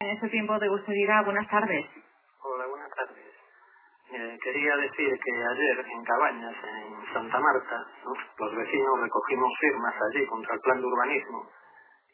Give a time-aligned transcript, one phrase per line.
[0.00, 1.84] En este tiempo de Gustería, buenas tardes.
[2.44, 3.34] Hola, buenas tardes.
[4.12, 7.84] Eh, quería decir que ayer en Cabañas, en Santa Marta,
[8.38, 11.50] los vecinos recogimos firmas allí contra el plan de urbanismo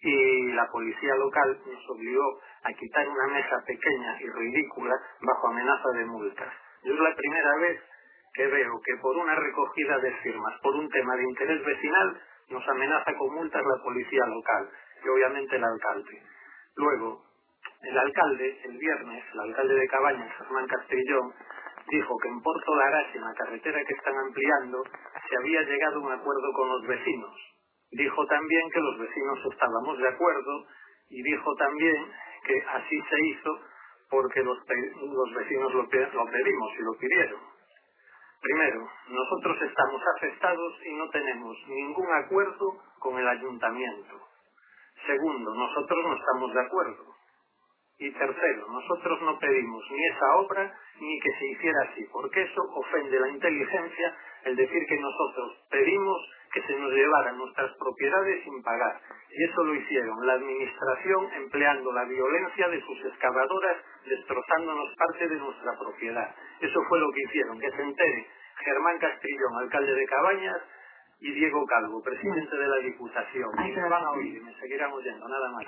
[0.01, 5.91] y la policía local nos obligó a quitar una mesa pequeña y ridícula bajo amenaza
[5.91, 6.55] de multas.
[6.85, 7.83] Yo es la primera vez
[8.33, 12.67] que veo que por una recogida de firmas, por un tema de interés vecinal, nos
[12.67, 14.71] amenaza con multas la policía local
[15.05, 16.23] y obviamente el alcalde.
[16.77, 17.34] Luego,
[17.87, 21.33] el alcalde, el viernes, el alcalde de Cabañas, Germán Castrillón,
[21.89, 24.83] dijo que en Porto Larache, en la carretera que están ampliando,
[25.29, 27.35] se había llegado a un acuerdo con los vecinos.
[27.91, 30.67] Dijo también que los vecinos estábamos de acuerdo
[31.11, 32.13] y dijo también
[32.45, 33.61] que así se hizo
[34.11, 37.41] porque los, vecinos lo pedimos y lo pidieron.
[38.41, 44.21] Primero, nosotros estamos afectados y no tenemos ningún acuerdo con el ayuntamiento.
[45.07, 47.05] Segundo, nosotros no estamos de acuerdo.
[47.99, 52.63] Y tercero, nosotros no pedimos ni esa obra ni que se hiciera así, porque eso
[52.75, 56.19] ofende la inteligencia el decir que nosotros pedimos
[56.53, 59.01] que se nos llevaran nuestras propiedades sin pagar.
[59.31, 65.37] Y eso lo hicieron la administración empleando la violencia de sus excavadoras, destrozándonos parte de
[65.37, 66.35] nuestra propiedad.
[66.61, 68.27] Eso fue lo que hicieron, que se entere
[68.65, 70.63] Germán Castrillón, alcalde de Cabañas,
[71.21, 73.49] y Diego Calvo, presidente de la Diputación.
[73.67, 75.63] Y me van a oír me seguirán oyendo, nada más.